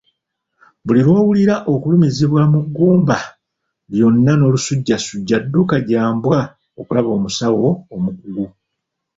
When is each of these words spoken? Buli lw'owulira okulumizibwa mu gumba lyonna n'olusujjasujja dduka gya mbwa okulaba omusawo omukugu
Buli 0.85 1.01
lw'owulira 1.05 1.55
okulumizibwa 1.73 2.41
mu 2.53 2.59
gumba 2.75 3.17
lyonna 3.91 4.33
n'olusujjasujja 4.35 5.37
dduka 5.43 5.75
gya 5.87 6.03
mbwa 6.15 6.39
okulaba 6.79 7.09
omusawo 7.17 7.67
omukugu 7.95 8.45